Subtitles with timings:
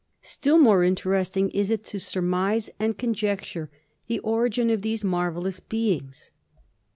[0.23, 3.69] Still more interesting is it to surmise and conjecture
[4.07, 6.31] the origin of these marvelous beings.